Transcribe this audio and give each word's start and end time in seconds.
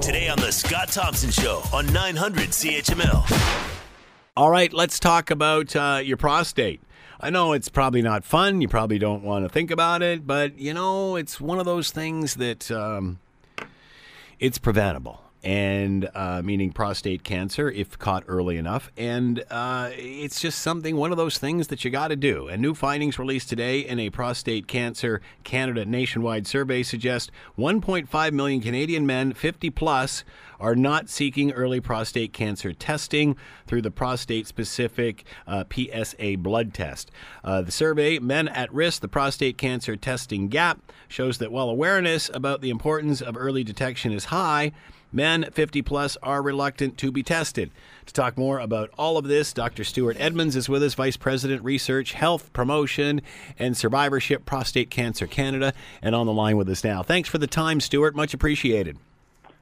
Today 0.00 0.28
on 0.28 0.38
The 0.38 0.50
Scott 0.50 0.88
Thompson 0.88 1.30
Show 1.30 1.62
on 1.72 1.90
900 1.92 2.50
CHML. 2.50 3.70
All 4.36 4.50
right, 4.50 4.72
let's 4.72 4.98
talk 4.98 5.30
about 5.30 5.74
uh, 5.74 6.00
your 6.04 6.16
prostate. 6.16 6.80
I 7.20 7.30
know 7.30 7.52
it's 7.52 7.68
probably 7.68 8.02
not 8.02 8.24
fun. 8.24 8.60
You 8.60 8.68
probably 8.68 8.98
don't 8.98 9.22
want 9.22 9.44
to 9.44 9.48
think 9.48 9.70
about 9.70 10.02
it, 10.02 10.26
but 10.26 10.58
you 10.58 10.74
know, 10.74 11.16
it's 11.16 11.40
one 11.40 11.58
of 11.58 11.64
those 11.64 11.90
things 11.90 12.34
that 12.34 12.70
um, 12.70 13.18
it's 14.38 14.58
preventable 14.58 15.22
and 15.44 16.08
uh, 16.14 16.40
meaning 16.42 16.72
prostate 16.72 17.22
cancer 17.22 17.70
if 17.70 17.98
caught 17.98 18.24
early 18.26 18.56
enough. 18.56 18.90
And 18.96 19.44
uh, 19.50 19.90
it's 19.92 20.40
just 20.40 20.60
something, 20.60 20.96
one 20.96 21.10
of 21.10 21.18
those 21.18 21.36
things 21.36 21.68
that 21.68 21.84
you 21.84 21.90
got 21.90 22.08
to 22.08 22.16
do. 22.16 22.48
And 22.48 22.62
new 22.62 22.74
findings 22.74 23.18
released 23.18 23.50
today 23.50 23.80
in 23.80 24.00
a 24.00 24.08
prostate 24.08 24.66
cancer 24.66 25.20
Canada 25.44 25.84
nationwide 25.84 26.46
survey 26.46 26.82
suggest 26.82 27.30
1.5 27.58 28.32
million 28.32 28.60
Canadian 28.62 29.06
men 29.06 29.34
50 29.34 29.68
plus 29.70 30.24
are 30.58 30.74
not 30.74 31.10
seeking 31.10 31.52
early 31.52 31.80
prostate 31.80 32.32
cancer 32.32 32.72
testing 32.72 33.36
through 33.66 33.82
the 33.82 33.90
prostate 33.90 34.46
specific 34.46 35.24
uh, 35.46 35.64
PSA 35.70 36.36
blood 36.38 36.72
test. 36.72 37.10
Uh, 37.42 37.60
the 37.60 37.72
survey, 37.72 38.18
Men 38.18 38.48
at 38.48 38.72
Risk, 38.72 39.02
the 39.02 39.08
Prostate 39.08 39.58
Cancer 39.58 39.96
Testing 39.96 40.48
Gap, 40.48 40.80
shows 41.08 41.36
that 41.38 41.52
while 41.52 41.68
awareness 41.68 42.30
about 42.32 42.62
the 42.62 42.70
importance 42.70 43.20
of 43.20 43.36
early 43.36 43.62
detection 43.62 44.12
is 44.12 44.26
high, 44.26 44.72
Men 45.14 45.46
50 45.52 45.80
plus 45.82 46.16
are 46.24 46.42
reluctant 46.42 46.98
to 46.98 47.12
be 47.12 47.22
tested. 47.22 47.70
To 48.06 48.12
talk 48.12 48.36
more 48.36 48.58
about 48.58 48.90
all 48.98 49.16
of 49.16 49.26
this, 49.26 49.52
Dr. 49.52 49.84
Stuart 49.84 50.16
Edmonds 50.18 50.56
is 50.56 50.68
with 50.68 50.82
us, 50.82 50.94
Vice 50.94 51.16
President, 51.16 51.62
Research, 51.62 52.14
Health 52.14 52.52
Promotion, 52.52 53.22
and 53.56 53.76
Survivorship, 53.76 54.44
Prostate 54.44 54.90
Cancer 54.90 55.28
Canada, 55.28 55.72
and 56.02 56.16
on 56.16 56.26
the 56.26 56.32
line 56.32 56.56
with 56.56 56.68
us 56.68 56.82
now. 56.82 57.04
Thanks 57.04 57.28
for 57.28 57.38
the 57.38 57.46
time, 57.46 57.78
Stuart. 57.78 58.16
Much 58.16 58.34
appreciated. 58.34 58.98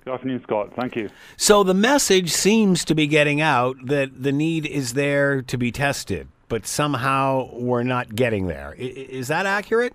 Good 0.06 0.14
afternoon, 0.14 0.40
Scott. 0.42 0.72
Thank 0.74 0.96
you. 0.96 1.10
So 1.36 1.62
the 1.62 1.74
message 1.74 2.32
seems 2.32 2.82
to 2.86 2.94
be 2.94 3.06
getting 3.06 3.42
out 3.42 3.76
that 3.84 4.22
the 4.22 4.32
need 4.32 4.64
is 4.64 4.94
there 4.94 5.42
to 5.42 5.58
be 5.58 5.70
tested, 5.70 6.28
but 6.48 6.66
somehow 6.66 7.50
we're 7.52 7.82
not 7.82 8.16
getting 8.16 8.46
there. 8.46 8.74
Is 8.78 9.28
that 9.28 9.44
accurate? 9.44 9.92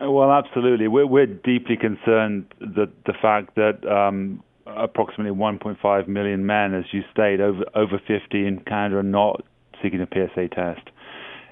Well, 0.00 0.30
absolutely. 0.30 0.86
We're, 0.86 1.06
we're 1.06 1.26
deeply 1.26 1.76
concerned 1.76 2.46
that 2.60 2.90
the 3.04 3.12
fact 3.20 3.56
that 3.56 3.84
um, 3.84 4.42
approximately 4.78 5.36
1.5 5.36 6.08
million 6.08 6.46
men, 6.46 6.74
as 6.74 6.84
you 6.92 7.02
state, 7.12 7.40
over 7.40 7.64
over 7.74 7.98
50 7.98 8.46
in 8.46 8.60
Canada 8.60 8.98
are 8.98 9.02
not 9.02 9.44
seeking 9.82 10.00
a 10.00 10.06
PSA 10.06 10.48
test. 10.48 10.88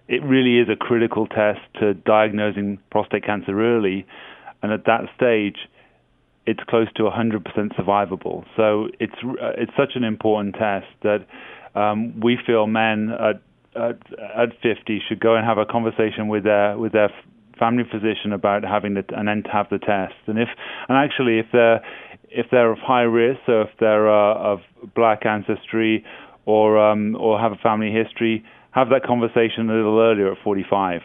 It 0.09 0.23
really 0.23 0.59
is 0.59 0.69
a 0.69 0.77
critical 0.77 1.27
test 1.27 1.61
to 1.81 1.95
diagnosing 1.95 2.79
prostate 2.91 3.25
cancer 3.25 3.61
early, 3.61 4.07
and 4.63 4.73
at 4.73 4.85
that 4.87 5.03
stage, 5.17 5.57
it's 6.47 6.61
close 6.69 6.87
to 6.95 7.03
100% 7.03 7.43
survivable. 7.77 8.45
So 8.57 8.89
it's 9.01 9.15
it's 9.59 9.73
such 9.77 9.97
an 9.97 10.05
important 10.05 10.55
test 10.55 10.87
that 11.03 11.27
um, 11.75 12.21
we 12.21 12.39
feel 12.47 12.67
men 12.67 13.11
at, 13.11 13.43
at, 13.75 13.99
at 14.35 14.49
50 14.63 15.03
should 15.09 15.21
go 15.21 15.35
and 15.35 15.45
have 15.45 15.59
a 15.59 15.67
conversation 15.67 16.29
with 16.29 16.45
their 16.45 16.79
with 16.79 16.93
their 16.93 17.11
family 17.59 17.85
physician 17.91 18.33
about 18.33 18.63
having 18.63 18.95
the 18.95 19.05
and 19.17 19.29
then 19.29 19.43
to 19.43 19.51
have 19.51 19.69
the 19.71 19.79
test. 19.79 20.15
And 20.27 20.39
if 20.39 20.49
and 20.89 20.97
actually 20.97 21.39
if 21.41 21.47
they're 21.53 21.83
if 22.31 22.47
they're 22.51 22.73
of 22.73 22.79
high 22.79 23.03
risk, 23.03 23.41
so 23.47 23.63
if 23.63 23.71
they're 23.79 24.09
uh, 24.09 24.35
of 24.35 24.61
black 24.95 25.27
ancestry 25.27 26.05
or 26.45 26.79
um, 26.79 27.17
or 27.17 27.39
have 27.39 27.53
a 27.53 27.57
family 27.57 27.93
history, 27.93 28.45
have 28.71 28.89
that 28.91 29.03
conversation 29.05 29.71
a 29.71 29.75
little 29.75 29.99
earlier 30.01 30.33
at 30.33 30.39
45. 30.45 31.03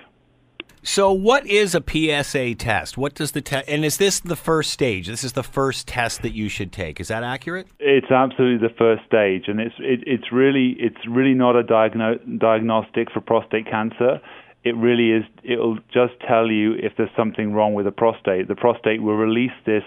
So, 0.83 1.11
what 1.11 1.45
is 1.45 1.75
a 1.75 1.83
PSA 1.87 2.55
test? 2.55 2.97
What 2.97 3.13
does 3.13 3.33
the 3.33 3.41
test? 3.41 3.69
And 3.69 3.85
is 3.85 3.97
this 3.97 4.19
the 4.19 4.35
first 4.35 4.71
stage? 4.71 5.07
This 5.07 5.23
is 5.23 5.33
the 5.33 5.43
first 5.43 5.87
test 5.87 6.23
that 6.23 6.33
you 6.33 6.49
should 6.49 6.71
take. 6.71 6.99
Is 6.99 7.09
that 7.09 7.23
accurate? 7.23 7.67
It's 7.79 8.09
absolutely 8.09 8.67
the 8.67 8.73
first 8.73 9.05
stage, 9.05 9.43
and 9.47 9.59
it's 9.59 9.75
it, 9.77 9.99
it's 10.07 10.31
really 10.31 10.75
it's 10.79 11.07
really 11.07 11.35
not 11.35 11.55
a 11.55 11.63
diagno- 11.63 12.39
diagnostic 12.39 13.11
for 13.11 13.21
prostate 13.21 13.69
cancer. 13.69 14.19
It 14.63 14.75
really 14.75 15.11
is. 15.11 15.23
It'll 15.43 15.77
just 15.93 16.13
tell 16.27 16.49
you 16.49 16.73
if 16.73 16.93
there's 16.97 17.15
something 17.15 17.53
wrong 17.53 17.75
with 17.75 17.85
the 17.85 17.91
prostate. 17.91 18.47
The 18.47 18.55
prostate 18.55 19.03
will 19.03 19.17
release 19.17 19.51
this 19.67 19.83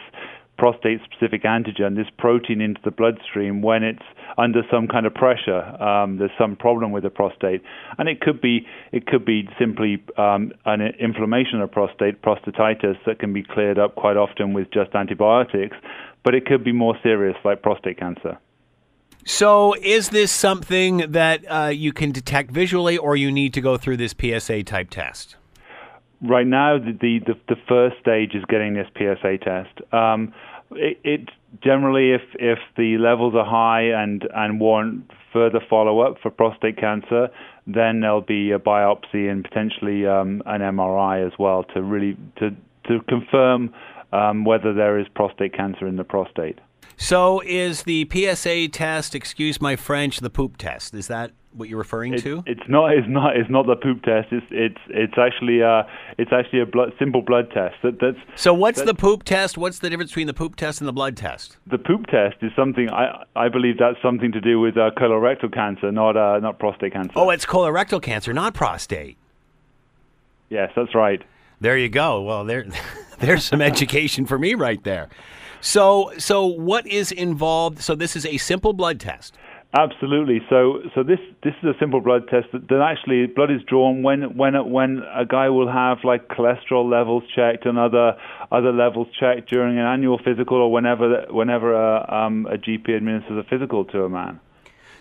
prostate 0.57 1.01
specific 1.05 1.43
antigen, 1.43 1.97
this 1.97 2.07
protein 2.19 2.61
into 2.61 2.81
the 2.85 2.91
bloodstream 2.91 3.63
when 3.63 3.83
it's 3.83 4.03
under 4.39 4.63
some 4.71 4.87
kind 4.87 5.07
of 5.07 5.15
pressure. 5.15 5.63
Um, 5.83 6.19
there's 6.19 6.31
some 6.39 6.57
problem 6.57 6.93
with 6.93 7.03
the 7.03 7.11
prostate, 7.11 7.63
and 7.99 8.09
it 8.09 8.21
could 8.21 8.41
be 8.41 8.67
it 8.93 9.07
could 9.07 9.25
be 9.25 9.49
simply 9.59 10.03
um, 10.17 10.53
an 10.65 10.81
inflammation 11.01 11.61
of 11.61 11.71
prostate, 11.71 12.23
prostatitis 12.23 12.97
that 13.07 13.19
can 13.19 13.33
be 13.33 13.43
cleared 13.43 13.79
up 13.79 13.97
quite 13.97 14.17
often 14.17 14.53
with 14.53 14.71
just 14.73 14.95
antibiotics, 14.95 15.77
but 16.23 16.35
it 16.35 16.47
could 16.47 16.65
be 16.65 16.73
more 16.73 16.97
serious 17.03 17.37
like 17.45 17.63
prostate 17.63 17.99
cancer. 17.99 18.39
So, 19.27 19.75
is 19.81 20.11
this 20.11 20.31
something 20.31 20.99
that 21.13 21.45
uh, 21.51 21.69
you 21.69 21.95
can 21.95 22.13
detect 22.13 22.51
visually, 22.51 22.99
or 22.99 23.17
you 23.17 23.33
need 23.33 23.55
to 23.55 23.63
go 23.63 23.79
through 23.79 23.97
this 23.97 24.15
PSA 24.19 24.65
type 24.65 24.91
test? 24.91 25.37
Right 26.25 26.47
now 26.47 26.79
the, 26.79 26.93
the, 27.27 27.35
the 27.49 27.57
first 27.69 27.97
stage 28.01 28.35
is 28.35 28.45
getting 28.49 28.75
this 28.75 28.89
PSA 28.97 29.39
test. 29.39 29.93
Um, 29.93 30.33
it, 30.73 30.99
it, 31.05 31.29
generally, 31.63 32.13
if 32.13 32.23
if 32.35 32.59
the 32.77 32.97
levels 32.99 33.35
are 33.35 33.45
high 33.45 33.83
and 33.83 34.27
and 34.35 34.61
warrant 34.61 35.11
further 35.33 35.61
follow 35.69 36.01
up 36.01 36.17
for 36.23 36.31
prostate 36.31 36.79
cancer, 36.79 37.29
then 37.67 38.01
there'll 38.01 38.21
be 38.21 38.51
a 38.51 38.59
biopsy 38.59 39.31
and 39.31 39.45
potentially 39.45 40.07
um, 40.07 40.43
an 40.47 40.61
MRI 40.61 41.27
as 41.27 41.33
well 41.39 41.65
to 41.75 41.83
really 41.83 42.17
to 42.39 42.51
to 42.89 43.01
confirm 43.09 43.73
um, 44.13 44.45
whether 44.45 44.73
there 44.73 44.99
is 44.99 45.07
prostate 45.15 45.55
cancer 45.55 45.87
in 45.87 45.97
the 45.97 46.05
prostate. 46.05 46.59
So, 46.97 47.41
is 47.45 47.83
the 47.83 48.09
PSA 48.13 48.69
test, 48.69 49.15
excuse 49.15 49.61
my 49.61 49.77
French, 49.77 50.21
the 50.21 50.31
poop 50.31 50.57
test? 50.57 50.95
Is 50.95 51.09
that 51.09 51.33
what 51.55 51.69
you're 51.69 51.79
referring 51.79 52.15
it, 52.15 52.23
to? 52.23 52.43
It's 52.47 52.69
not. 52.69 52.93
It's 52.93 53.07
not. 53.09 53.37
It's 53.37 53.51
not 53.51 53.67
the 53.67 53.77
poop 53.77 54.03
test. 54.03 54.29
It's 54.33 54.47
it's 54.51 54.81
it's 54.89 55.15
actually 55.19 55.63
uh 55.63 55.85
it's 56.19 56.33
actually 56.33 56.61
a 56.61 56.67
blood, 56.67 56.93
simple 56.99 57.23
blood 57.23 57.51
test. 57.53 57.77
That, 57.83 58.01
that's 58.01 58.19
so. 58.41 58.53
What's 58.53 58.79
that's, 58.79 58.87
the 58.87 58.95
poop 58.95 59.25
test? 59.25 59.57
What's 59.57 59.79
the 59.79 59.91
difference 59.91 60.11
between 60.11 60.27
the 60.27 60.35
poop 60.35 60.57
test 60.57 60.81
and 60.81 60.89
the 60.89 60.93
blood 60.93 61.17
test? 61.17 61.57
The 61.67 61.79
poop 61.79 62.07
test 62.07 62.37
is 62.43 62.53
something 62.57 62.91
I 62.91 63.25
I 63.37 63.49
believe 63.49 63.79
that's 63.79 64.01
something 64.03 64.33
to 64.33 64.41
do 64.41 64.61
with 64.61 64.77
uh, 64.77 64.91
colorectal 64.97 65.53
cancer, 65.53 65.91
not 65.93 66.17
uh, 66.17 66.39
not 66.41 66.59
prostate 66.59 66.93
cancer. 66.93 67.13
Oh, 67.17 67.31
it's 67.31 67.47
colorectal 67.47 68.03
cancer, 68.03 68.33
not 68.33 68.55
prostate. 68.55 69.17
Yes, 70.51 70.71
that's 70.77 70.95
right. 70.95 71.23
There 71.61 71.79
you 71.79 71.89
go. 71.89 72.21
Well, 72.23 72.45
there 72.45 72.67
there's 73.19 73.45
some 73.45 73.63
education 73.63 74.27
for 74.27 74.39
me 74.39 74.55
right 74.55 74.83
there. 74.85 75.09
So 75.65 76.13
so 76.19 76.45
what 76.45 76.87
is 76.87 77.11
involved? 77.11 77.81
So 77.81 77.95
this 77.95 78.17
is 78.17 78.27
a 78.27 78.37
simple 78.37 78.75
blood 78.75 79.01
test. 79.01 79.39
Absolutely. 79.77 80.41
So, 80.51 80.83
so 80.95 81.03
this 81.03 81.19
this 81.43 81.55
is 81.63 81.71
a 81.71 81.79
simple 81.81 82.03
blood 82.03 82.29
test 82.29 82.49
that, 82.53 82.69
that 82.69 82.81
actually 82.81 83.27
blood 83.27 83.51
is 83.51 83.63
drawn 83.67 84.03
when 84.03 84.37
when 84.37 84.55
when 84.71 85.03
a 85.13 85.25
guy 85.25 85.49
will 85.49 85.73
have 85.73 85.99
like 86.05 86.29
cholesterol 86.29 86.89
levels 86.89 87.23
checked 87.35 87.65
and 87.65 87.79
other 87.79 88.15
other 88.53 88.73
levels 88.73 89.09
checked 89.19 89.49
during 89.49 89.79
an 89.79 89.87
annual 89.87 90.21
physical 90.23 90.59
or 90.59 90.71
whenever 90.71 91.25
whenever 91.31 91.73
a, 91.73 92.15
um, 92.15 92.47
a 92.47 92.59
GP 92.59 92.95
administers 92.95 93.43
a 93.45 93.49
physical 93.49 93.87
to 93.87 94.05
a 94.05 94.09
man. 94.11 94.39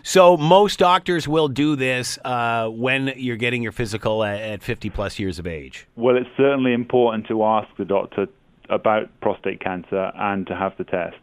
So 0.02 0.38
most 0.38 0.78
doctors 0.78 1.28
will 1.28 1.48
do 1.48 1.76
this 1.76 2.18
uh, 2.24 2.68
when 2.68 3.12
you're 3.16 3.36
getting 3.36 3.62
your 3.62 3.72
physical 3.72 4.24
at, 4.24 4.40
at 4.40 4.62
50 4.62 4.90
plus 4.90 5.18
years 5.18 5.38
of 5.38 5.46
age. 5.46 5.86
Well, 5.96 6.16
it's 6.16 6.28
certainly 6.36 6.72
important 6.72 7.26
to 7.28 7.44
ask 7.44 7.68
the 7.76 7.84
doctor 7.84 8.28
about 8.70 9.08
prostate 9.20 9.60
cancer 9.60 10.12
and 10.14 10.46
to 10.46 10.54
have 10.54 10.76
the 10.78 10.84
test 10.84 11.16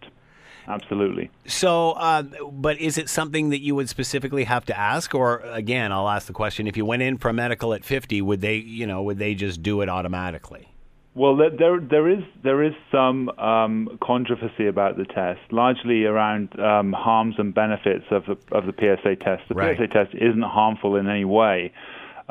absolutely. 0.67 1.29
So, 1.45 1.91
uh, 1.91 2.23
but 2.51 2.79
is 2.79 2.97
it 2.97 3.09
something 3.09 3.49
that 3.49 3.59
you 3.59 3.75
would 3.75 3.89
specifically 3.89 4.45
have 4.45 4.65
to 4.65 4.77
ask, 4.77 5.13
or 5.13 5.39
again, 5.39 5.91
I'll 5.91 6.09
ask 6.09 6.27
the 6.27 6.33
question: 6.33 6.67
If 6.67 6.77
you 6.77 6.85
went 6.85 7.01
in 7.01 7.17
for 7.17 7.29
a 7.29 7.33
medical 7.33 7.73
at 7.73 7.83
fifty, 7.83 8.21
would 8.21 8.41
they, 8.41 8.55
you 8.55 8.87
know, 8.87 9.03
would 9.03 9.19
they 9.19 9.35
just 9.35 9.61
do 9.61 9.81
it 9.81 9.89
automatically? 9.89 10.67
Well, 11.13 11.35
there 11.35 11.79
there 11.79 12.09
is 12.09 12.23
there 12.41 12.63
is 12.63 12.73
some 12.89 13.29
um, 13.37 13.99
controversy 14.01 14.67
about 14.67 14.97
the 14.97 15.05
test, 15.05 15.41
largely 15.51 16.05
around 16.05 16.57
um, 16.59 16.93
harms 16.93 17.35
and 17.37 17.53
benefits 17.53 18.05
of 18.11 18.25
the 18.25 18.37
of 18.55 18.65
the 18.65 18.73
PSA 18.73 19.17
test. 19.17 19.43
The 19.49 19.55
right. 19.55 19.77
PSA 19.77 19.87
test 19.87 20.15
isn't 20.15 20.41
harmful 20.41 20.95
in 20.95 21.09
any 21.09 21.25
way. 21.25 21.73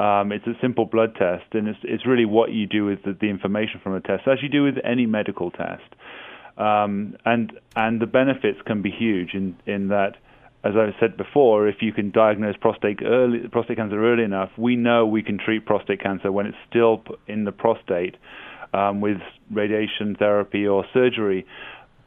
Um, 0.00 0.32
it's 0.32 0.46
a 0.46 0.54
simple 0.62 0.86
blood 0.86 1.14
test, 1.16 1.44
and 1.52 1.68
it's 1.68 1.78
it's 1.82 2.06
really 2.06 2.24
what 2.24 2.52
you 2.52 2.66
do 2.66 2.86
with 2.86 3.02
the, 3.02 3.12
the 3.12 3.28
information 3.28 3.80
from 3.82 3.92
the 3.92 4.00
test, 4.00 4.26
as 4.26 4.38
you 4.42 4.48
do 4.48 4.62
with 4.62 4.76
any 4.82 5.04
medical 5.04 5.50
test. 5.50 5.84
Um, 6.56 7.16
and 7.26 7.52
and 7.76 8.00
the 8.00 8.06
benefits 8.06 8.58
can 8.64 8.80
be 8.80 8.90
huge 8.90 9.34
in 9.34 9.56
in 9.66 9.88
that, 9.88 10.16
as 10.64 10.72
I 10.74 10.94
said 10.98 11.18
before, 11.18 11.68
if 11.68 11.82
you 11.82 11.92
can 11.92 12.12
diagnose 12.12 12.56
prostate 12.56 13.00
early, 13.04 13.40
prostate 13.48 13.76
cancer 13.76 14.02
early 14.02 14.24
enough, 14.24 14.50
we 14.56 14.74
know 14.74 15.04
we 15.04 15.22
can 15.22 15.36
treat 15.36 15.66
prostate 15.66 16.00
cancer 16.02 16.32
when 16.32 16.46
it's 16.46 16.62
still 16.70 17.02
in 17.26 17.44
the 17.44 17.52
prostate 17.52 18.16
um, 18.72 19.02
with 19.02 19.18
radiation 19.50 20.16
therapy 20.18 20.66
or 20.66 20.86
surgery. 20.94 21.44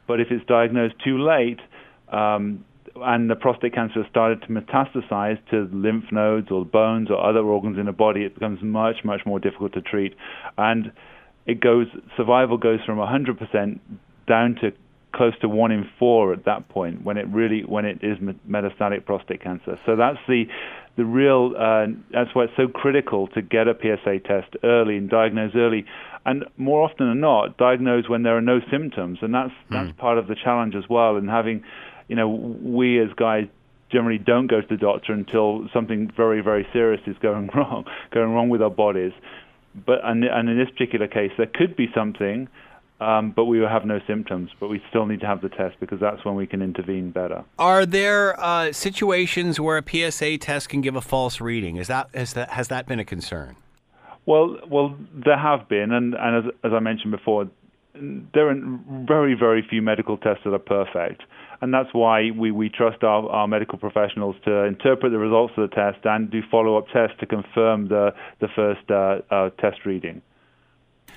But 0.08 0.20
if 0.20 0.32
it's 0.32 0.44
diagnosed 0.46 0.96
too 1.04 1.18
late, 1.22 1.60
um, 2.08 2.64
and 2.96 3.28
the 3.28 3.34
prostate 3.34 3.74
cancer 3.74 4.02
has 4.02 4.10
started 4.10 4.42
to 4.42 4.48
metastasize 4.48 5.38
to 5.50 5.68
lymph 5.72 6.04
nodes 6.12 6.48
or 6.50 6.64
bones 6.64 7.10
or 7.10 7.24
other 7.24 7.40
organs 7.40 7.78
in 7.78 7.86
the 7.86 7.92
body, 7.92 8.22
it 8.22 8.34
becomes 8.34 8.60
much, 8.62 8.96
much 9.04 9.20
more 9.26 9.38
difficult 9.38 9.72
to 9.74 9.80
treat. 9.80 10.14
And 10.56 10.92
it 11.46 11.60
goes 11.60 11.86
survival 12.16 12.56
goes 12.56 12.80
from 12.86 12.98
100% 12.98 13.78
down 14.26 14.56
to 14.62 14.72
close 15.14 15.34
to 15.40 15.48
one 15.48 15.70
in 15.70 15.88
four 15.98 16.32
at 16.32 16.44
that 16.44 16.68
point 16.68 17.04
when 17.04 17.16
it 17.16 17.26
really 17.28 17.62
when 17.64 17.84
it 17.84 17.98
is 18.02 18.18
metastatic 18.48 19.04
prostate 19.04 19.42
cancer. 19.42 19.78
So 19.86 19.96
that's 19.96 20.18
the 20.28 20.44
the 20.96 21.04
real 21.04 21.54
uh, 21.58 21.86
that's 22.12 22.34
why 22.34 22.44
it's 22.44 22.52
so 22.56 22.68
critical 22.68 23.28
to 23.28 23.42
get 23.42 23.68
a 23.68 23.74
PSA 23.74 24.20
test 24.26 24.54
early 24.62 24.96
and 24.96 25.08
diagnose 25.08 25.52
early, 25.54 25.84
and 26.24 26.44
more 26.56 26.82
often 26.82 27.08
than 27.08 27.20
not, 27.20 27.56
diagnose 27.56 28.08
when 28.08 28.22
there 28.22 28.36
are 28.36 28.42
no 28.42 28.60
symptoms, 28.70 29.18
and 29.22 29.34
that's 29.34 29.50
mm. 29.50 29.70
that's 29.70 29.98
part 29.98 30.18
of 30.18 30.26
the 30.26 30.36
challenge 30.42 30.74
as 30.74 30.84
well. 30.88 31.16
And 31.16 31.28
having, 31.28 31.64
you 32.08 32.16
know, 32.16 32.28
we 32.28 33.00
as 33.00 33.08
guys 33.16 33.46
generally 33.90 34.18
don't 34.18 34.46
go 34.46 34.60
to 34.60 34.66
the 34.66 34.76
doctor 34.76 35.12
until 35.12 35.68
something 35.72 36.10
very 36.16 36.40
very 36.40 36.66
serious 36.72 37.00
is 37.06 37.16
going 37.20 37.50
wrong, 37.54 37.84
going 38.12 38.32
wrong 38.32 38.48
with 38.48 38.62
our 38.62 38.70
bodies. 38.70 39.12
But 39.74 40.00
and, 40.04 40.24
and 40.24 40.48
in 40.48 40.58
this 40.58 40.70
particular 40.70 41.08
case, 41.08 41.32
there 41.36 41.50
could 41.52 41.76
be 41.76 41.88
something 41.94 42.48
um, 43.00 43.32
but 43.32 43.44
we 43.46 43.60
will 43.60 43.68
have 43.68 43.84
no 43.84 44.00
symptoms. 44.06 44.50
But 44.58 44.68
we 44.68 44.82
still 44.88 45.06
need 45.06 45.20
to 45.20 45.26
have 45.26 45.40
the 45.40 45.48
test 45.48 45.78
because 45.80 46.00
that's 46.00 46.24
when 46.24 46.34
we 46.34 46.46
can 46.46 46.62
intervene 46.62 47.10
better. 47.10 47.44
Are 47.58 47.84
there 47.84 48.38
uh, 48.40 48.72
situations 48.72 49.60
where 49.60 49.78
a 49.78 49.82
PSA 50.10 50.38
test 50.38 50.68
can 50.68 50.80
give 50.80 50.96
a 50.96 51.00
false 51.00 51.40
reading? 51.40 51.76
Is 51.76 51.88
that 51.88 52.08
has 52.14 52.34
that 52.34 52.50
has 52.50 52.68
that 52.68 52.86
been 52.86 53.00
a 53.00 53.04
concern? 53.04 53.56
Well, 54.26 54.56
well, 54.70 54.96
there 55.12 55.36
have 55.36 55.68
been, 55.68 55.92
and, 55.92 56.14
and 56.14 56.46
as, 56.46 56.52
as 56.64 56.72
I 56.72 56.80
mentioned 56.80 57.10
before, 57.10 57.46
there 57.94 58.48
are 58.48 58.56
very, 59.06 59.34
very 59.34 59.62
few 59.68 59.82
medical 59.82 60.16
tests 60.16 60.44
that 60.44 60.54
are 60.54 60.58
perfect. 60.58 61.22
And 61.64 61.72
that's 61.72 61.88
why 61.94 62.30
we, 62.30 62.50
we 62.50 62.68
trust 62.68 63.02
our, 63.02 63.26
our 63.30 63.48
medical 63.48 63.78
professionals 63.78 64.36
to 64.44 64.64
interpret 64.64 65.12
the 65.12 65.18
results 65.18 65.54
of 65.56 65.70
the 65.70 65.74
test 65.74 65.96
and 66.04 66.30
do 66.30 66.42
follow 66.50 66.76
up 66.76 66.88
tests 66.92 67.16
to 67.20 67.26
confirm 67.26 67.88
the, 67.88 68.10
the 68.40 68.48
first 68.54 68.82
uh, 68.90 69.20
uh, 69.34 69.48
test 69.58 69.86
reading. 69.86 70.20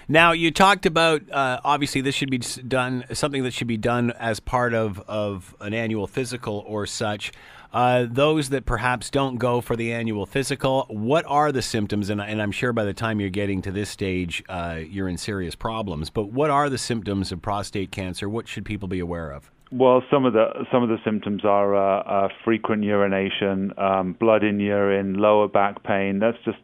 Now, 0.08 0.32
you 0.32 0.52
talked 0.52 0.86
about 0.86 1.30
uh, 1.30 1.60
obviously 1.66 2.00
this 2.00 2.16
should 2.16 2.32
be 2.32 2.38
done, 2.38 3.04
something 3.12 3.44
that 3.44 3.52
should 3.52 3.68
be 3.68 3.76
done 3.76 4.12
as 4.12 4.40
part 4.40 4.74
of, 4.74 5.02
of 5.02 5.54
an 5.60 5.74
annual 5.74 6.08
physical 6.08 6.64
or 6.66 6.86
such. 6.86 7.34
Uh, 7.74 8.06
those 8.10 8.48
that 8.48 8.66
perhaps 8.66 9.10
don't 9.10 9.36
go 9.36 9.60
for 9.60 9.76
the 9.76 9.92
annual 9.92 10.26
physical, 10.26 10.86
what 10.88 11.26
are 11.28 11.52
the 11.52 11.62
symptoms? 11.62 12.10
And, 12.10 12.22
and 12.22 12.42
I'm 12.42 12.54
sure 12.54 12.72
by 12.72 12.86
the 12.86 12.94
time 12.94 13.20
you're 13.20 13.30
getting 13.30 13.62
to 13.64 13.72
this 13.74 13.90
stage, 13.90 14.42
uh, 14.48 14.80
you're 14.82 15.10
in 15.10 15.18
serious 15.18 15.56
problems. 15.56 16.10
But 16.10 16.32
what 16.32 16.50
are 16.50 16.70
the 16.70 16.78
symptoms 16.78 17.34
of 17.34 17.42
prostate 17.42 17.92
cancer? 17.92 18.30
What 18.30 18.48
should 18.48 18.64
people 18.64 18.88
be 18.88 19.00
aware 19.00 19.32
of? 19.32 19.52
Well, 19.72 20.02
some 20.10 20.26
of 20.26 20.34
the 20.34 20.66
some 20.72 20.82
of 20.82 20.90
the 20.90 20.98
symptoms 21.04 21.44
are 21.44 21.76
uh, 21.76 22.02
uh 22.04 22.30
frequent 22.46 22.84
urination, 22.84 23.74
um, 23.78 24.14
blood 24.14 24.44
in 24.44 24.60
urine, 24.60 25.16
lower 25.16 25.48
back 25.48 25.84
pain. 25.84 26.20
That's 26.20 26.38
just 26.46 26.60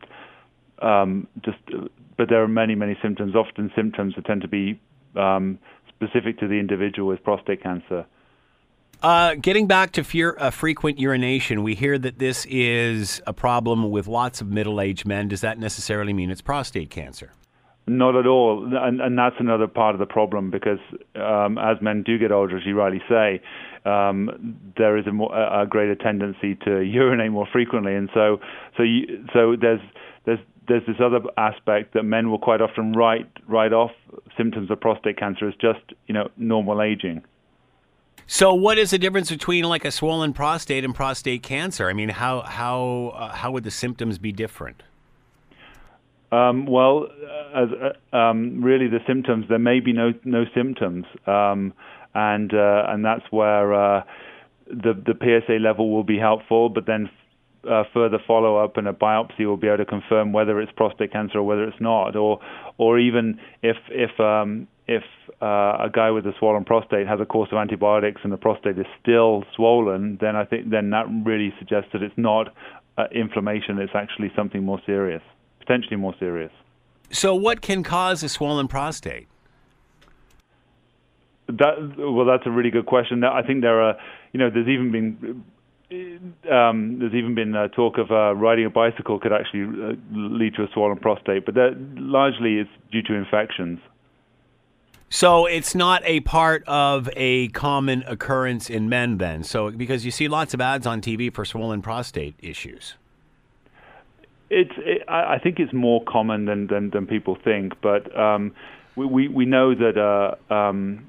um, 0.82 1.28
just 1.44 1.58
but 2.18 2.30
there 2.30 2.44
are 2.44 2.48
many, 2.48 2.76
many 2.76 2.98
symptoms. 3.02 3.36
Often 3.36 3.72
symptoms 3.76 4.16
that 4.16 4.26
tend 4.26 4.42
to 4.42 4.48
be 4.48 4.80
um, 5.16 5.60
specific 5.90 6.40
to 6.40 6.48
the 6.48 6.56
individual 6.56 7.08
with 7.08 7.24
prostate 7.24 7.62
cancer. 7.62 8.06
Uh, 9.02 9.36
getting 9.36 9.68
back 9.68 9.92
to 9.92 10.04
fear, 10.04 10.38
uh, 10.40 10.50
frequent 10.50 10.98
urination, 10.98 11.62
we 11.62 11.76
hear 11.76 11.98
that 11.98 12.20
this 12.20 12.46
is 12.50 13.22
a 13.28 13.34
problem 13.34 13.92
with 13.92 14.08
lots 14.08 14.40
of 14.40 14.48
middle-aged 14.48 15.06
men. 15.06 15.28
Does 15.28 15.42
that 15.42 15.60
necessarily 15.60 16.14
mean 16.14 16.32
it's 16.32 16.42
prostate 16.42 16.90
cancer? 16.90 17.34
Not 17.86 18.16
at 18.16 18.26
all, 18.26 18.66
and, 18.74 19.02
and 19.02 19.18
that's 19.18 19.36
another 19.40 19.68
part 19.68 19.94
of 19.94 20.00
the 20.00 20.06
problem 20.06 20.50
because 20.50 20.80
um, 21.16 21.58
as 21.58 21.82
men 21.82 22.02
do 22.02 22.18
get 22.18 22.32
older, 22.32 22.56
as 22.56 22.66
you 22.66 22.78
rightly 22.78 23.02
say, 23.10 23.42
um, 23.84 24.56
there 24.78 24.98
is 24.98 25.06
a, 25.06 25.12
more, 25.12 25.36
a, 25.36 25.68
greater 25.68 25.96
tendency 25.96 26.56
to 26.64 26.80
urinate 26.82 27.32
more 27.32 27.48
frequently, 27.52 27.94
and 27.94 28.10
so 28.14 28.40
so 28.78 28.84
you, 28.84 29.26
so 29.34 29.58
there's 29.60 29.82
there's 30.26 30.40
there's 30.70 30.86
this 30.88 30.96
other 31.04 31.20
aspect 31.38 31.94
that 31.94 32.04
men 32.04 32.32
will 32.32 32.40
quite 32.40 32.62
often 32.62 32.94
write 32.94 33.30
write 33.50 33.74
off 33.74 33.92
symptoms 34.38 34.72
of 34.72 34.80
prostate 34.80 35.18
cancer 35.18 35.48
as 35.50 35.54
just 35.56 35.82
you 36.08 36.14
know 36.14 36.30
normal 36.38 36.82
aging. 36.82 37.22
So, 38.26 38.54
what 38.54 38.78
is 38.78 38.92
the 38.92 38.98
difference 38.98 39.30
between 39.30 39.66
like 39.66 39.84
a 39.84 39.92
swollen 39.92 40.34
prostate 40.34 40.86
and 40.86 40.96
prostate 40.96 41.44
cancer? 41.44 41.90
I 41.90 41.94
mean, 41.94 42.10
how 42.10 42.42
how 42.42 43.14
uh, 43.16 43.34
how 43.34 43.52
would 43.52 43.66
the 43.66 43.72
symptoms 43.72 44.18
be 44.18 44.32
different? 44.32 44.84
Um, 46.34 46.66
well, 46.66 47.06
uh, 47.06 47.64
as, 47.64 47.70
uh, 48.14 48.16
um, 48.16 48.64
really, 48.64 48.88
the 48.88 49.00
symptoms 49.06 49.46
there 49.50 49.60
may 49.60 49.80
be 49.80 49.94
no 49.94 50.14
no 50.24 50.46
symptoms, 50.56 51.06
um, 51.28 51.74
and 52.16 52.52
uh, 52.54 52.86
and 52.88 53.06
that's 53.06 53.26
where 53.30 53.74
uh, 53.74 54.04
the 54.68 54.94
the 54.94 55.14
PSA 55.14 55.60
level 55.62 55.92
will 55.92 56.04
be 56.04 56.18
helpful. 56.18 56.70
But 56.70 56.86
then 56.88 57.10
uh, 57.70 57.84
further 57.94 58.18
follow 58.26 58.58
up 58.58 58.78
and 58.78 58.88
a 58.88 58.94
biopsy 58.94 59.46
will 59.46 59.58
be 59.58 59.68
able 59.68 59.78
to 59.78 59.86
confirm 59.86 60.34
whether 60.34 60.60
it's 60.60 60.72
prostate 60.72 61.12
cancer 61.12 61.40
or 61.40 61.44
whether 61.44 61.64
it's 61.66 61.80
not, 61.80 62.16
or 62.16 62.40
or 62.78 63.00
even 63.00 63.40
if 63.62 63.78
if 63.90 64.20
um, 64.20 64.68
if 64.88 65.04
uh, 65.42 65.86
a 65.86 65.90
guy 65.94 66.12
with 66.12 66.26
a 66.26 66.34
swollen 66.40 66.66
prostate 66.66 67.08
has 67.08 67.20
a 67.22 67.26
course 67.26 67.50
of 67.52 67.58
antibiotics 67.58 68.22
and 68.24 68.34
the 68.34 68.38
prostate 68.38 68.78
is 68.78 68.86
still 69.02 69.44
swollen, 69.56 70.18
then 70.20 70.36
I 70.36 70.46
think 70.46 70.70
then 70.70 70.90
that 70.90 71.06
really 71.26 71.54
suggests 71.60 71.90
that 71.94 72.02
it's 72.02 72.18
not 72.18 72.54
uh, 72.98 73.06
inflammation; 73.14 73.78
it's 73.80 73.96
actually 73.96 74.32
something 74.36 74.64
more 74.64 74.82
serious, 74.86 75.22
potentially 75.65 75.95
more 75.95 76.15
serious. 76.19 76.51
So, 77.12 77.36
what 77.36 77.62
can 77.62 77.83
cause 77.83 78.24
a 78.24 78.30
swollen 78.30 78.68
prostate? 78.68 79.27
That 81.48 81.95
well, 81.98 82.25
that's 82.25 82.45
a 82.45 82.51
really 82.51 82.71
good 82.71 82.86
question. 82.86 83.24
I 83.24 83.44
think 83.44 83.62
there 83.62 83.81
are, 83.81 83.95
you 84.31 84.39
know, 84.39 84.50
there's 84.50 84.68
even 84.68 84.92
been 84.92 85.44
um, 86.51 87.00
there's 87.00 87.13
even 87.13 87.36
been 87.36 87.56
uh, 87.56 87.68
talk 87.69 87.98
of 87.98 88.12
uh, 88.12 88.36
riding 88.36 88.65
a 88.65 88.69
bicycle 88.69 89.19
could 89.19 89.33
actually 89.33 89.63
uh, 89.63 89.94
lead 90.12 90.56
to 90.56 90.63
a 90.63 90.68
swollen 90.74 90.98
prostate, 90.98 91.45
but 91.45 91.56
that 91.56 91.75
largely 91.95 92.60
is 92.60 92.68
due 92.92 93.04
to 93.04 93.13
infections. 93.13 93.80
So 95.10 95.45
it's 95.45 95.75
not 95.75 96.01
a 96.06 96.21
part 96.21 96.63
of 96.65 97.07
a 97.15 97.50
common 97.50 98.04
occurrence 98.07 98.68
in 98.69 98.89
men, 98.89 99.19
then. 99.19 99.44
So 99.44 99.69
because 99.69 100.06
you 100.06 100.12
see 100.12 100.27
lots 100.27 100.56
of 100.56 100.62
ads 100.62 100.88
on 100.88 101.01
TV 101.01 101.31
for 101.31 101.45
swollen 101.45 101.83
prostate 101.83 102.36
issues. 102.39 102.95
It's. 104.62 104.74
It, 104.78 105.10
I 105.10 105.40
think 105.42 105.60
it's 105.60 105.74
more 105.74 106.04
common 106.08 106.46
than 106.46 106.68
than, 106.68 106.92
than 106.92 107.08
people 107.08 107.38
think, 107.44 107.74
but 107.82 108.18
um, 108.18 108.54
we, 108.96 109.06
we, 109.06 109.28
we 109.28 109.46
know 109.46 109.74
that 109.74 109.98
uh, 109.98 110.54
um, 110.54 111.08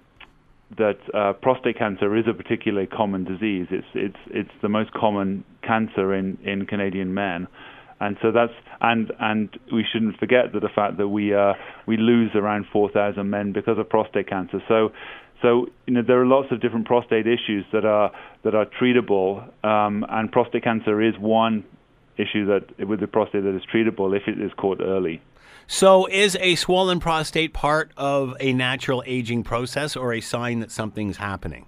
that 0.78 0.98
uh, 1.14 1.32
prostate 1.34 1.78
cancer 1.78 2.16
is 2.16 2.24
a 2.28 2.34
particularly 2.34 2.86
common 2.86 3.24
disease. 3.24 3.66
It's 3.70 3.86
it's 3.94 4.16
it's 4.26 4.50
the 4.62 4.68
most 4.68 4.92
common 4.92 5.44
cancer 5.62 6.14
in, 6.14 6.38
in 6.44 6.66
Canadian 6.66 7.14
men, 7.14 7.46
and 8.00 8.16
so 8.22 8.32
that's 8.32 8.52
and 8.80 9.12
and 9.20 9.50
we 9.72 9.84
shouldn't 9.90 10.18
forget 10.18 10.52
that 10.52 10.60
the 10.60 10.68
fact 10.74 10.96
that 10.98 11.08
we 11.08 11.34
uh, 11.34 11.52
we 11.86 11.96
lose 11.96 12.30
around 12.34 12.66
4,000 12.72 13.28
men 13.28 13.52
because 13.52 13.78
of 13.78 13.88
prostate 13.88 14.28
cancer. 14.28 14.60
So 14.68 14.90
so 15.42 15.66
you 15.86 15.94
know 15.94 16.02
there 16.06 16.20
are 16.20 16.26
lots 16.26 16.48
of 16.50 16.60
different 16.60 16.86
prostate 16.86 17.26
issues 17.26 17.64
that 17.72 17.84
are 17.84 18.10
that 18.44 18.54
are 18.54 18.66
treatable, 18.66 19.44
um, 19.64 20.04
and 20.08 20.32
prostate 20.32 20.64
cancer 20.64 21.02
is 21.02 21.14
one 21.18 21.64
issue 22.16 22.46
that 22.46 22.86
with 22.88 23.00
the 23.00 23.06
prostate 23.06 23.44
that 23.44 23.54
is 23.54 23.62
treatable 23.72 24.16
if 24.16 24.28
it 24.28 24.40
is 24.40 24.52
caught 24.56 24.80
early. 24.80 25.20
So, 25.66 26.06
is 26.06 26.36
a 26.40 26.56
swollen 26.56 27.00
prostate 27.00 27.54
part 27.54 27.90
of 27.96 28.34
a 28.38 28.52
natural 28.52 29.02
aging 29.06 29.44
process 29.44 29.96
or 29.96 30.12
a 30.12 30.20
sign 30.20 30.60
that 30.60 30.70
something's 30.70 31.16
happening? 31.16 31.66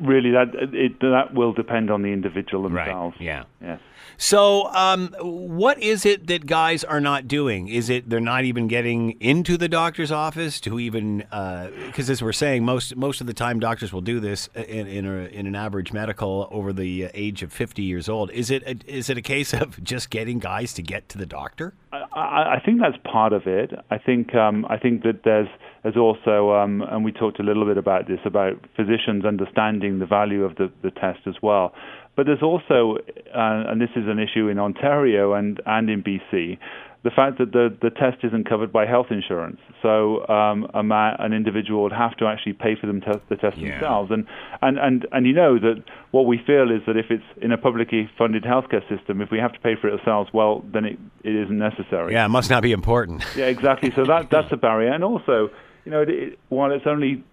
Really 0.00 0.30
that 0.32 0.54
it, 0.72 1.00
that 1.00 1.34
will 1.34 1.52
depend 1.52 1.90
on 1.90 2.02
the 2.02 2.08
individual 2.08 2.64
themselves. 2.64 3.16
Right. 3.18 3.24
Yeah. 3.24 3.44
Yes. 3.60 3.80
So, 4.18 4.72
um, 4.72 5.14
what 5.20 5.82
is 5.82 6.06
it 6.06 6.26
that 6.26 6.46
guys 6.46 6.84
are 6.84 7.00
not 7.00 7.26
doing? 7.26 7.68
Is 7.68 7.88
it 7.88 8.08
they're 8.08 8.20
not 8.20 8.44
even 8.44 8.68
getting 8.68 9.12
into 9.20 9.56
the 9.56 9.68
doctor's 9.68 10.12
office 10.12 10.60
to 10.60 10.78
even 10.78 11.18
because, 11.18 12.08
uh, 12.08 12.12
as 12.12 12.22
we're 12.22 12.32
saying, 12.32 12.64
most 12.64 12.94
most 12.96 13.20
of 13.20 13.26
the 13.26 13.34
time 13.34 13.58
doctors 13.58 13.92
will 13.92 14.00
do 14.00 14.20
this 14.20 14.48
in 14.54 14.86
in, 14.86 15.06
a, 15.06 15.26
in 15.26 15.46
an 15.46 15.54
average 15.54 15.92
medical 15.92 16.48
over 16.50 16.72
the 16.72 17.08
age 17.14 17.42
of 17.42 17.52
fifty 17.52 17.82
years 17.82 18.08
old. 18.08 18.30
Is 18.30 18.50
it 18.50 18.62
a, 18.64 18.76
is 18.86 19.10
it 19.10 19.16
a 19.16 19.22
case 19.22 19.52
of 19.60 19.82
just 19.82 20.10
getting 20.10 20.38
guys 20.38 20.72
to 20.74 20.82
get 20.82 21.08
to 21.10 21.18
the 21.18 21.26
doctor? 21.26 21.74
I, 21.92 22.56
I 22.56 22.62
think 22.64 22.80
that's 22.80 22.96
part 23.04 23.32
of 23.32 23.46
it. 23.46 23.72
I 23.90 23.98
think 23.98 24.34
um, 24.34 24.66
I 24.68 24.78
think 24.78 25.02
that 25.02 25.24
there's 25.24 25.48
there's 25.82 25.96
also 25.96 26.52
um, 26.52 26.82
and 26.82 27.04
we 27.04 27.12
talked 27.12 27.40
a 27.40 27.42
little 27.42 27.64
bit 27.64 27.76
about 27.76 28.06
this 28.06 28.20
about 28.24 28.54
physicians 28.76 29.24
understanding 29.24 29.98
the 29.98 30.06
value 30.06 30.44
of 30.44 30.56
the, 30.56 30.70
the 30.82 30.90
test 30.90 31.20
as 31.26 31.34
well. 31.42 31.72
But 32.14 32.26
there's 32.26 32.42
also, 32.42 32.98
uh, 33.34 33.70
and 33.70 33.80
this 33.80 33.90
is 33.96 34.04
an 34.06 34.18
issue 34.18 34.48
in 34.48 34.58
Ontario 34.58 35.32
and, 35.32 35.60
and 35.64 35.88
in 35.88 36.02
BC, 36.02 36.58
the 37.04 37.10
fact 37.10 37.38
that 37.38 37.52
the, 37.52 37.76
the 37.80 37.90
test 37.90 38.22
isn't 38.22 38.48
covered 38.48 38.70
by 38.70 38.86
health 38.86 39.06
insurance. 39.10 39.58
So 39.80 40.26
um, 40.28 40.68
a 40.72 40.82
man, 40.82 41.16
an 41.18 41.32
individual 41.32 41.82
would 41.82 41.92
have 41.92 42.16
to 42.18 42.26
actually 42.26 42.52
pay 42.52 42.76
for 42.80 42.86
them 42.86 43.00
te- 43.00 43.18
the 43.28 43.36
test 43.36 43.56
yeah. 43.56 43.72
themselves. 43.72 44.10
And, 44.12 44.26
and, 44.60 44.78
and, 44.78 45.06
and 45.10 45.26
you 45.26 45.32
know 45.32 45.58
that 45.58 45.82
what 46.12 46.26
we 46.26 46.38
feel 46.46 46.70
is 46.70 46.82
that 46.86 46.96
if 46.96 47.06
it's 47.10 47.24
in 47.40 47.50
a 47.50 47.58
publicly 47.58 48.08
funded 48.16 48.44
healthcare 48.44 48.86
system, 48.88 49.20
if 49.20 49.30
we 49.32 49.38
have 49.38 49.52
to 49.54 49.58
pay 49.60 49.74
for 49.80 49.88
it 49.88 49.98
ourselves, 49.98 50.30
well, 50.32 50.62
then 50.72 50.84
it, 50.84 50.98
it 51.24 51.34
isn't 51.34 51.58
necessary. 51.58 52.12
Yeah, 52.12 52.26
it 52.26 52.28
must 52.28 52.50
not 52.50 52.62
be 52.62 52.72
important. 52.72 53.24
yeah, 53.34 53.46
exactly. 53.46 53.90
So 53.96 54.04
that, 54.04 54.28
that's 54.30 54.52
a 54.52 54.56
barrier. 54.56 54.92
And 54.92 55.02
also, 55.02 55.50
you 55.84 55.92
know, 55.92 56.02
it, 56.02 56.38
while 56.48 56.72
it's 56.72 56.86
only 56.86 57.24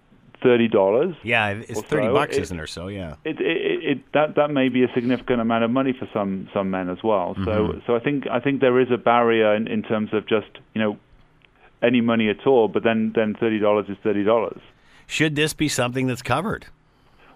thirty 0.42 0.68
dollars. 0.68 1.16
Yeah, 1.24 1.50
it's 1.50 1.82
thirty 1.82 2.08
so. 2.08 2.14
bucks, 2.14 2.36
is 2.36 2.44
isn't 2.44 2.60
it? 2.60 2.68
So 2.70 2.88
yeah, 2.88 3.16
it, 3.26 3.40
it, 3.40 3.84
it, 3.84 4.12
that 4.14 4.36
that 4.36 4.52
may 4.52 4.70
be 4.70 4.84
a 4.84 4.92
significant 4.94 5.42
amount 5.42 5.64
of 5.64 5.72
money 5.72 5.94
for 5.98 6.08
some 6.14 6.50
some 6.54 6.70
men 6.70 6.90
as 6.90 7.00
well. 7.04 7.36
Mm-hmm. 7.36 7.46
So 7.46 7.82
so 7.88 7.96
I 7.96 8.00
think 8.00 8.28
I 8.28 8.40
think 8.40 8.62
there 8.62 8.80
is 8.80 8.88
a 8.92 8.98
barrier 8.98 9.56
in, 9.56 9.68
in 9.68 9.84
terms 9.84 10.14
of 10.14 10.28
just 10.28 10.50
you 10.74 10.82
know 10.82 10.98
any 11.82 12.02
money 12.02 12.30
at 12.30 12.46
all. 12.48 12.68
But 12.68 12.84
then 12.84 13.14
then 13.16 13.36
thirty 13.40 13.60
dollars 13.60 13.86
is 13.90 13.98
thirty 14.04 14.24
dollars. 14.24 14.62
Should 15.08 15.36
this 15.36 15.54
be 15.54 15.68
something 15.68 16.08
that's 16.08 16.22
covered? 16.22 16.68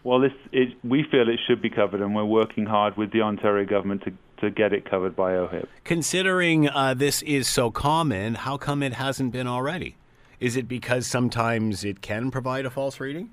Well, 0.04 0.20
this 0.20 0.34
it, 0.52 0.70
we 0.84 1.04
feel 1.10 1.30
it 1.30 1.40
should 1.48 1.62
be 1.62 1.70
covered, 1.70 2.02
and 2.02 2.14
we're 2.16 2.26
working 2.26 2.66
hard 2.66 2.98
with 2.98 3.12
the 3.12 3.22
Ontario 3.22 3.66
government 3.66 4.04
to 4.04 4.14
to 4.42 4.52
get 4.52 4.74
it 4.74 4.90
covered 4.90 5.16
by 5.16 5.34
OHIP. 5.34 5.68
Considering 5.86 6.70
uh, 6.70 6.94
this 6.94 7.22
is 7.22 7.48
so 7.48 7.72
common, 7.72 8.36
how 8.36 8.58
come 8.58 8.84
it 8.84 8.94
hasn't 8.94 9.32
been 9.32 9.48
already? 9.48 9.96
Is 10.44 10.58
it 10.58 10.68
because 10.68 11.08
sometimes 11.08 11.86
it 11.86 12.02
can 12.02 12.30
provide 12.30 12.66
a 12.66 12.70
false 12.70 13.00
reading? 13.00 13.30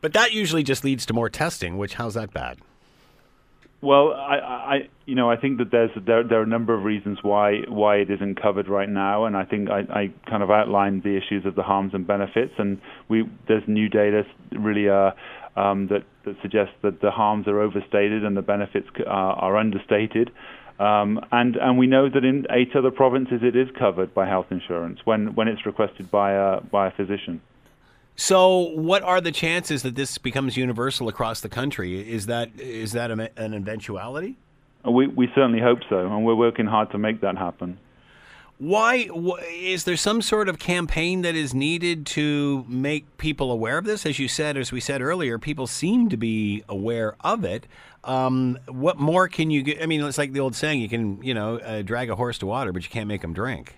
But 0.00 0.12
that 0.12 0.32
usually 0.32 0.62
just 0.62 0.84
leads 0.84 1.04
to 1.06 1.12
more 1.12 1.28
testing, 1.28 1.78
which 1.78 1.94
how's 1.94 2.14
that 2.14 2.32
bad? 2.32 2.58
Well, 3.80 4.12
I, 4.12 4.36
I, 4.36 4.88
you 5.04 5.16
know, 5.16 5.28
I 5.28 5.36
think 5.36 5.58
that 5.58 5.72
there's 5.72 5.90
there, 6.06 6.22
there 6.22 6.38
are 6.38 6.44
a 6.44 6.46
number 6.46 6.72
of 6.72 6.84
reasons 6.84 7.18
why 7.22 7.62
why 7.66 7.96
it 7.96 8.08
isn't 8.08 8.40
covered 8.40 8.68
right 8.68 8.88
now, 8.88 9.24
and 9.24 9.36
I 9.36 9.44
think 9.44 9.68
I, 9.68 9.80
I 9.80 10.12
kind 10.30 10.44
of 10.44 10.50
outlined 10.52 11.02
the 11.02 11.16
issues 11.16 11.44
of 11.44 11.56
the 11.56 11.64
harms 11.64 11.92
and 11.92 12.06
benefits, 12.06 12.52
and 12.56 12.80
we 13.08 13.28
there's 13.48 13.64
new 13.66 13.88
data 13.88 14.22
really 14.52 14.88
uh, 14.88 15.10
um, 15.56 15.88
that 15.88 16.04
that 16.24 16.36
suggests 16.40 16.74
that 16.82 17.00
the 17.00 17.10
harms 17.10 17.48
are 17.48 17.60
overstated 17.60 18.24
and 18.24 18.36
the 18.36 18.42
benefits 18.42 18.86
are, 19.08 19.34
are 19.34 19.56
understated. 19.56 20.30
Um, 20.78 21.24
and 21.30 21.56
and 21.56 21.78
we 21.78 21.86
know 21.86 22.08
that 22.08 22.24
in 22.24 22.46
eight 22.50 22.74
other 22.74 22.90
provinces 22.90 23.40
it 23.42 23.54
is 23.54 23.68
covered 23.78 24.12
by 24.12 24.26
health 24.26 24.46
insurance 24.50 24.98
when 25.04 25.34
when 25.34 25.46
it's 25.46 25.64
requested 25.64 26.10
by 26.10 26.32
a 26.32 26.60
by 26.60 26.88
a 26.88 26.90
physician. 26.90 27.40
So, 28.16 28.70
what 28.74 29.02
are 29.02 29.20
the 29.20 29.32
chances 29.32 29.82
that 29.82 29.96
this 29.96 30.18
becomes 30.18 30.56
universal 30.56 31.08
across 31.08 31.40
the 31.40 31.48
country? 31.48 32.12
Is 32.12 32.26
that 32.26 32.50
is 32.58 32.92
that 32.92 33.10
a, 33.10 33.30
an 33.36 33.54
eventuality? 33.54 34.36
We 34.84 35.06
we 35.06 35.28
certainly 35.28 35.60
hope 35.60 35.80
so, 35.88 36.06
and 36.06 36.24
we're 36.24 36.34
working 36.34 36.66
hard 36.66 36.90
to 36.90 36.98
make 36.98 37.20
that 37.20 37.38
happen. 37.38 37.78
Why 38.64 39.10
is 39.50 39.84
there 39.84 39.96
some 39.98 40.22
sort 40.22 40.48
of 40.48 40.58
campaign 40.58 41.20
that 41.20 41.34
is 41.34 41.52
needed 41.52 42.06
to 42.06 42.64
make 42.66 43.18
people 43.18 43.52
aware 43.52 43.76
of 43.76 43.84
this? 43.84 44.06
As 44.06 44.18
you 44.18 44.26
said, 44.26 44.56
as 44.56 44.72
we 44.72 44.80
said 44.80 45.02
earlier, 45.02 45.38
people 45.38 45.66
seem 45.66 46.08
to 46.08 46.16
be 46.16 46.64
aware 46.66 47.14
of 47.20 47.44
it. 47.44 47.66
Um, 48.04 48.58
what 48.66 48.98
more 48.98 49.28
can 49.28 49.50
you 49.50 49.62
get? 49.62 49.82
I 49.82 49.86
mean, 49.86 50.02
it's 50.02 50.16
like 50.16 50.32
the 50.32 50.40
old 50.40 50.54
saying: 50.54 50.80
you 50.80 50.88
can, 50.88 51.22
you 51.22 51.34
know, 51.34 51.58
uh, 51.58 51.82
drag 51.82 52.08
a 52.08 52.16
horse 52.16 52.38
to 52.38 52.46
water, 52.46 52.72
but 52.72 52.84
you 52.84 52.88
can't 52.88 53.06
make 53.06 53.22
him 53.22 53.34
drink. 53.34 53.76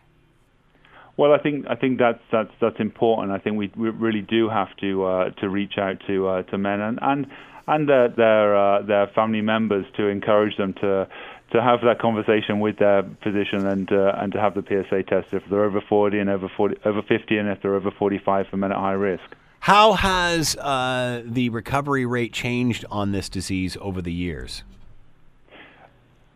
Well, 1.16 1.33
I 1.33 1.38
think 1.38 1.66
I 1.69 1.75
think 1.75 1.99
that's 1.99 2.23
that's 2.31 2.52
that's 2.61 2.78
important. 2.78 3.33
I 3.33 3.38
think 3.38 3.57
we, 3.57 3.73
we 3.76 3.90
really 3.90 4.23
do 4.23 4.49
have 4.49 4.69
to 4.83 5.05
uh, 5.05 5.31
to 5.40 5.49
reach 5.49 5.78
out 5.78 5.97
to 6.07 6.28
uh, 6.28 6.43
to 6.45 6.59
men 6.59 6.81
and 6.81 7.00
and 7.02 7.26
and 7.66 7.88
their 7.88 8.09
their, 8.11 8.57
uh, 8.57 8.83
their 8.83 9.09
family 9.09 9.40
members 9.40 9.85
to 9.97 10.07
encourage 10.07 10.57
them 10.57 10.75
to 10.75 11.09
to 11.53 11.62
have 11.62 11.81
that 11.83 12.00
conversation 12.00 12.61
with 12.61 12.79
their 12.79 13.05
physician 13.23 13.67
and 13.67 13.91
uh, 13.93 14.15
and 14.17 14.33
to 14.33 14.41
have 14.41 14.55
the 14.55 14.62
PSA 14.62 15.05
test 15.05 15.29
if 15.33 15.43
they're 15.49 15.65
over 15.65 15.81
40 15.81 16.19
and 16.19 16.31
over 16.31 16.50
40 16.57 16.76
over 16.85 17.03
50 17.03 17.37
and 17.37 17.49
if 17.49 17.62
they're 17.62 17.75
over 17.75 17.91
45 17.91 18.49
for 18.49 18.57
men 18.57 18.73
at 18.73 18.79
high 18.79 18.93
risk. 18.93 19.25
How 19.61 19.95
has 19.95 20.57
uh, 20.57 21.23
the 21.25 21.49
recovery 21.49 22.07
rate 22.07 22.33
changed 22.33 22.85
on 22.91 23.12
this 23.12 23.29
disease 23.29 23.76
over 23.81 24.00
the 24.00 24.12
years? 24.12 24.62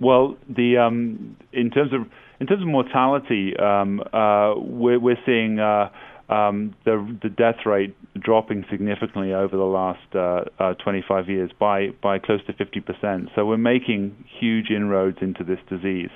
Well, 0.01 0.37
the 0.49 0.79
um, 0.79 1.37
in 1.53 1.71
terms 1.71 1.93
of 1.93 2.07
in 2.41 2.47
terms 2.47 2.63
of 2.63 2.69
mortality, 2.69 3.55
um, 3.57 4.01
uh, 4.13 4.55
we're, 4.57 4.99
we're, 4.99 5.19
seeing 5.27 5.61
uh, 5.61 5.91
um, 6.31 6.75
the, 6.85 7.19
the 7.23 7.29
death 7.29 7.67
rate 7.67 7.97
dropping 8.19 8.65
significantly 8.71 9.35
over 9.35 9.57
the 9.57 9.65
last 9.65 10.15
uh, 10.15 10.45
uh 10.63 10.75
25 10.75 11.29
years 11.29 11.51
by, 11.59 11.89
by 12.03 12.19
close 12.19 12.41
to 12.47 12.53
50%. 12.53 13.35
So 13.35 13.45
we're 13.45 13.57
making 13.57 14.25
huge 14.39 14.71
inroads 14.71 15.19
into 15.21 15.43
this 15.43 15.59
disease. 15.69 16.11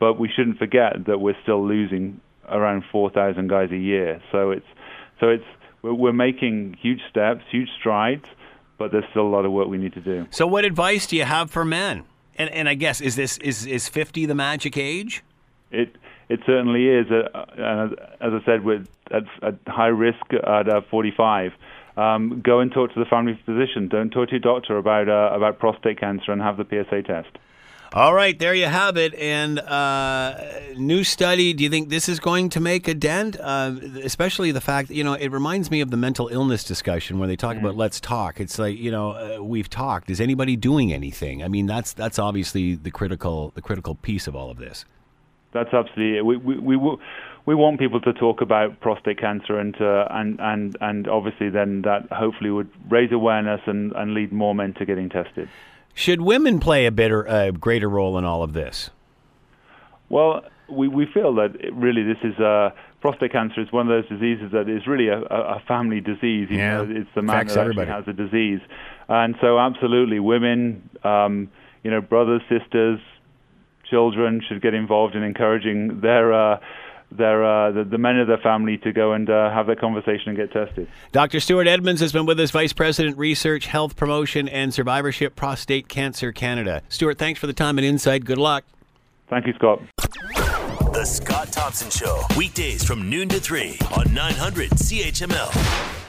But 0.00 0.18
we 0.18 0.28
shouldn't 0.34 0.58
forget 0.58 1.04
that 1.06 1.20
we're 1.20 1.40
still 1.42 1.66
losing 1.66 2.20
around 2.48 2.84
4,000 2.90 3.48
guys 3.48 3.70
a 3.70 3.76
year. 3.76 4.20
So 4.32 4.50
it's 4.50 4.66
so 5.20 5.28
it's 5.28 5.44
we're, 5.82 5.94
we're 5.94 6.12
making 6.12 6.76
huge 6.80 7.00
steps, 7.10 7.42
huge 7.50 7.68
strides, 7.78 8.24
but 8.78 8.90
there's 8.90 9.04
still 9.10 9.22
a 9.22 9.28
lot 9.28 9.44
of 9.44 9.52
work 9.52 9.68
we 9.68 9.78
need 9.78 9.94
to 9.94 10.00
do. 10.00 10.26
So 10.30 10.46
what 10.46 10.64
advice 10.64 11.06
do 11.06 11.16
you 11.16 11.24
have 11.24 11.50
for 11.50 11.64
men? 11.64 12.04
And, 12.36 12.50
and 12.50 12.68
I 12.68 12.74
guess 12.74 13.00
is 13.00 13.16
this 13.16 13.38
is 13.38 13.66
is 13.66 13.88
50 13.88 14.26
the 14.26 14.34
magic 14.34 14.76
age? 14.76 15.22
It 15.70 15.96
it 16.28 16.40
certainly 16.46 16.88
is. 16.88 17.06
Uh, 17.10 17.44
and 17.56 17.92
as 18.20 18.32
I 18.32 18.44
said, 18.44 18.64
with 18.64 18.86
at, 19.10 19.24
at 19.42 19.54
high 19.66 19.88
risk 19.88 20.32
at 20.32 20.68
uh, 20.68 20.80
45. 20.90 21.52
Um, 21.96 22.40
go 22.42 22.60
and 22.60 22.72
talk 22.72 22.92
to 22.94 22.98
the 22.98 23.04
family 23.04 23.38
physician. 23.44 23.88
Don't 23.88 24.10
talk 24.10 24.28
to 24.28 24.32
your 24.32 24.40
doctor 24.40 24.78
about 24.78 25.08
uh, 25.08 25.34
about 25.34 25.58
prostate 25.58 26.00
cancer 26.00 26.32
and 26.32 26.40
have 26.40 26.56
the 26.56 26.64
PSA 26.64 27.02
test. 27.02 27.28
All 27.94 28.14
right, 28.14 28.38
there 28.38 28.54
you 28.54 28.64
have 28.64 28.96
it. 28.96 29.14
And 29.14 29.58
uh, 29.58 30.34
new 30.78 31.04
study. 31.04 31.52
Do 31.52 31.62
you 31.62 31.68
think 31.68 31.90
this 31.90 32.08
is 32.08 32.18
going 32.18 32.48
to 32.50 32.60
make 32.60 32.88
a 32.88 32.94
dent? 32.94 33.36
Uh, 33.38 33.74
especially 34.02 34.50
the 34.50 34.62
fact 34.62 34.88
that 34.88 34.94
you 34.94 35.04
know 35.04 35.12
it 35.12 35.28
reminds 35.28 35.70
me 35.70 35.82
of 35.82 35.90
the 35.90 35.98
mental 35.98 36.28
illness 36.28 36.64
discussion 36.64 37.18
where 37.18 37.28
they 37.28 37.36
talk 37.36 37.58
about 37.58 37.76
let's 37.76 38.00
talk. 38.00 38.40
It's 38.40 38.58
like 38.58 38.78
you 38.78 38.90
know 38.90 39.10
uh, 39.10 39.42
we've 39.42 39.68
talked. 39.68 40.08
Is 40.08 40.22
anybody 40.22 40.56
doing 40.56 40.94
anything? 40.94 41.44
I 41.44 41.48
mean, 41.48 41.66
that's 41.66 41.92
that's 41.92 42.18
obviously 42.18 42.76
the 42.76 42.90
critical 42.90 43.52
the 43.54 43.60
critical 43.60 43.96
piece 43.96 44.26
of 44.26 44.34
all 44.34 44.50
of 44.50 44.56
this. 44.56 44.86
That's 45.52 45.72
absolutely 45.72 46.18
it. 46.18 46.24
We, 46.24 46.36
we, 46.36 46.76
we, 46.76 46.96
we 47.44 47.54
want 47.54 47.78
people 47.78 48.00
to 48.00 48.12
talk 48.12 48.40
about 48.40 48.80
prostate 48.80 49.18
cancer 49.18 49.58
and, 49.58 49.78
uh, 49.80 50.06
and, 50.10 50.40
and, 50.40 50.76
and 50.80 51.08
obviously 51.08 51.50
then 51.50 51.82
that 51.82 52.10
hopefully 52.10 52.50
would 52.50 52.70
raise 52.88 53.12
awareness 53.12 53.60
and, 53.66 53.92
and 53.92 54.14
lead 54.14 54.32
more 54.32 54.54
men 54.54 54.74
to 54.74 54.86
getting 54.86 55.08
tested. 55.08 55.48
Should 55.94 56.22
women 56.22 56.58
play 56.58 56.86
a 56.86 56.90
better, 56.90 57.28
uh, 57.28 57.50
greater 57.50 57.88
role 57.88 58.16
in 58.16 58.24
all 58.24 58.42
of 58.42 58.54
this? 58.54 58.90
Well, 60.08 60.42
we, 60.68 60.88
we 60.88 61.06
feel 61.06 61.34
that 61.34 61.54
really 61.72 62.02
this 62.02 62.18
is 62.22 62.38
uh, 62.38 62.70
prostate 63.00 63.32
cancer 63.32 63.60
is 63.60 63.70
one 63.72 63.90
of 63.90 64.02
those 64.02 64.08
diseases 64.08 64.52
that 64.52 64.68
is 64.68 64.86
really 64.86 65.08
a, 65.08 65.20
a 65.20 65.62
family 65.66 66.00
disease. 66.00 66.48
You 66.50 66.58
yeah, 66.58 66.82
know, 66.82 66.88
it's 66.88 67.10
the 67.14 67.22
man 67.22 67.46
that 67.46 67.56
everybody. 67.56 67.90
has 67.90 68.04
a 68.06 68.12
disease, 68.12 68.60
and 69.08 69.34
so 69.40 69.58
absolutely, 69.58 70.20
women, 70.20 70.88
um, 71.04 71.50
you 71.82 71.90
know, 71.90 72.00
brothers, 72.00 72.42
sisters, 72.48 73.00
children 73.92 74.40
should 74.48 74.62
get 74.62 74.72
involved 74.72 75.14
in 75.14 75.22
encouraging 75.22 76.00
their 76.00 76.32
uh, 76.32 76.58
their 77.10 77.44
uh, 77.44 77.70
the, 77.70 77.84
the, 77.84 77.98
men 77.98 78.18
of 78.18 78.26
their 78.26 78.38
family 78.38 78.78
to 78.78 78.92
go 78.92 79.12
and 79.12 79.28
uh, 79.28 79.50
have 79.50 79.66
that 79.66 79.78
conversation 79.78 80.28
and 80.28 80.36
get 80.36 80.50
tested. 80.50 80.88
Dr. 81.12 81.40
Stuart 81.40 81.66
Edmonds 81.66 82.00
has 82.00 82.10
been 82.10 82.24
with 82.24 82.40
us, 82.40 82.50
Vice 82.50 82.72
President, 82.72 83.18
Research, 83.18 83.66
Health 83.66 83.96
Promotion, 83.96 84.48
and 84.48 84.72
Survivorship, 84.72 85.36
Prostate 85.36 85.88
Cancer 85.88 86.32
Canada. 86.32 86.80
Stuart, 86.88 87.18
thanks 87.18 87.38
for 87.38 87.46
the 87.46 87.52
time 87.52 87.76
and 87.76 87.84
insight. 87.84 88.24
Good 88.24 88.38
luck. 88.38 88.64
Thank 89.28 89.46
you, 89.46 89.52
Scott. 89.54 89.82
The 90.94 91.04
Scott 91.04 91.52
Thompson 91.52 91.90
Show, 91.90 92.22
weekdays 92.36 92.82
from 92.82 93.10
noon 93.10 93.28
to 93.28 93.40
3 93.40 93.78
on 93.96 94.12
900 94.14 94.70
CHML. 94.70 96.01